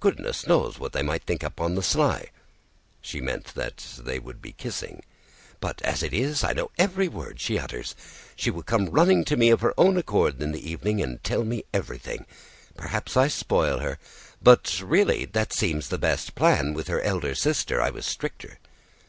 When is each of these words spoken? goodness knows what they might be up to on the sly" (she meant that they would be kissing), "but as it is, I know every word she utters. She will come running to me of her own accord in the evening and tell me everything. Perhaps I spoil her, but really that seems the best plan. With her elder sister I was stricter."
goodness 0.00 0.48
knows 0.48 0.80
what 0.80 0.92
they 0.92 1.00
might 1.00 1.24
be 1.26 1.40
up 1.42 1.54
to 1.54 1.62
on 1.62 1.76
the 1.76 1.80
sly" 1.80 2.30
(she 3.00 3.20
meant 3.20 3.54
that 3.54 3.86
they 4.00 4.18
would 4.18 4.42
be 4.42 4.50
kissing), 4.50 5.04
"but 5.60 5.80
as 5.82 6.02
it 6.02 6.12
is, 6.12 6.42
I 6.42 6.54
know 6.54 6.72
every 6.76 7.06
word 7.06 7.40
she 7.40 7.56
utters. 7.56 7.94
She 8.34 8.50
will 8.50 8.64
come 8.64 8.86
running 8.86 9.24
to 9.26 9.36
me 9.36 9.48
of 9.48 9.60
her 9.60 9.72
own 9.78 9.96
accord 9.96 10.42
in 10.42 10.50
the 10.50 10.68
evening 10.68 11.00
and 11.00 11.22
tell 11.22 11.44
me 11.44 11.62
everything. 11.72 12.26
Perhaps 12.76 13.16
I 13.16 13.28
spoil 13.28 13.78
her, 13.78 14.00
but 14.42 14.80
really 14.82 15.24
that 15.24 15.52
seems 15.52 15.86
the 15.86 15.98
best 15.98 16.34
plan. 16.34 16.74
With 16.74 16.88
her 16.88 17.00
elder 17.02 17.36
sister 17.36 17.80
I 17.80 17.90
was 17.90 18.06
stricter." 18.06 18.58